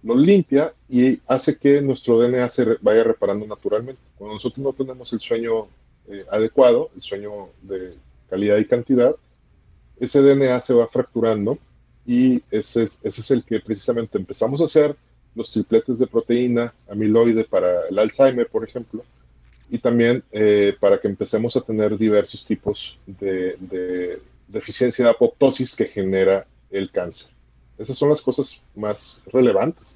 [0.02, 4.00] lo limpia y hace que nuestro DNA se vaya reparando naturalmente.
[4.16, 5.66] Cuando nosotros no tenemos el sueño
[6.08, 7.92] eh, adecuado, el sueño de
[8.30, 9.14] calidad y cantidad,
[10.00, 11.58] ese DNA se va fracturando
[12.06, 14.96] y ese, ese es el que precisamente empezamos a hacer
[15.34, 19.04] los tripletes de proteína, amiloide para el Alzheimer, por ejemplo,
[19.70, 25.84] y también eh, para que empecemos a tener diversos tipos de, deficiencia de apoptosis que
[25.84, 27.28] genera el cáncer.
[27.76, 29.94] Esas son las cosas más relevantes.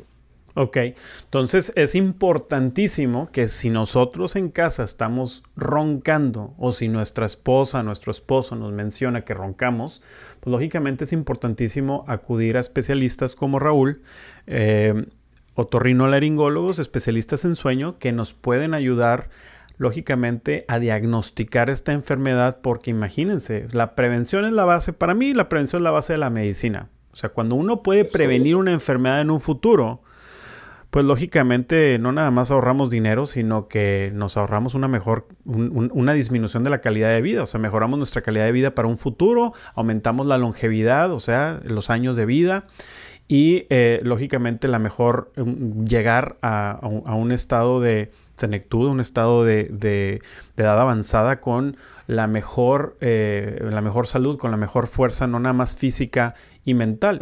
[0.54, 0.76] Ok,
[1.24, 8.10] entonces es importantísimo que si nosotros en casa estamos roncando o si nuestra esposa, nuestro
[8.10, 10.02] esposo nos menciona que roncamos,
[10.40, 14.02] pues lógicamente es importantísimo acudir a especialistas como Raúl,
[14.46, 15.06] eh,
[15.54, 19.30] otorrinolaringólogos, especialistas en sueño, que nos pueden ayudar
[19.76, 25.48] lógicamente a diagnosticar esta enfermedad porque imagínense, la prevención es la base, para mí la
[25.48, 26.88] prevención es la base de la medicina.
[27.12, 30.02] O sea, cuando uno puede prevenir una enfermedad en un futuro,
[30.92, 36.64] pues lógicamente no nada más ahorramos dinero, sino que nos ahorramos una mejor, una disminución
[36.64, 37.42] de la calidad de vida.
[37.42, 41.60] O sea, mejoramos nuestra calidad de vida para un futuro, aumentamos la longevidad, o sea,
[41.64, 42.66] los años de vida.
[43.26, 50.20] Y eh, lógicamente la mejor um, llegar a, un estado de senectud, un estado de,
[50.56, 51.76] edad avanzada con
[52.06, 56.74] la mejor, eh, la mejor salud, con la mejor fuerza, no nada más física y
[56.74, 57.20] mental.